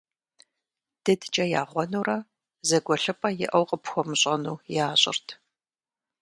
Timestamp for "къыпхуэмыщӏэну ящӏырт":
3.69-5.27